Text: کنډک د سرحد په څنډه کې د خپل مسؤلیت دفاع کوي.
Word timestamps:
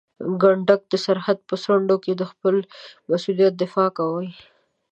کنډک 0.41 0.81
د 0.91 0.93
سرحد 1.05 1.37
په 1.49 1.55
څنډه 1.63 1.95
کې 2.03 2.13
د 2.17 2.23
خپل 2.31 2.55
مسؤلیت 3.09 3.53
دفاع 3.63 3.89
کوي. 3.97 4.29